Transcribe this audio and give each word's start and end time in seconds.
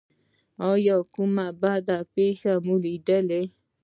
ایا 0.69 0.95
کومه 1.13 1.47
بده 1.61 1.97
پیښه 2.15 2.51
مو 2.65 2.75
لیدلې؟ 2.83 3.43